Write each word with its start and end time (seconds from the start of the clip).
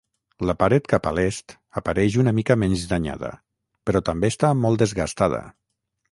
La 0.49 0.53
paret 0.59 0.87
cap 0.91 1.03
a 1.09 1.11
l'est 1.17 1.51
apareix 1.81 2.17
una 2.23 2.33
mica 2.37 2.57
menys 2.61 2.85
danyada, 2.93 3.29
però 3.89 4.01
també 4.09 4.31
està 4.35 4.51
molt 4.63 4.83
desgastada. 4.85 5.43